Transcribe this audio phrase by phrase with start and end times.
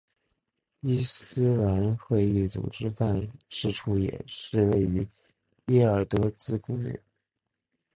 [0.81, 3.15] 伊斯兰会议组织办
[3.49, 4.09] 事处也
[4.53, 5.07] 位于
[5.67, 6.99] 耶尔德兹宫内。